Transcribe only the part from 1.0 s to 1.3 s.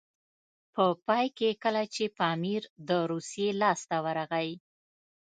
پای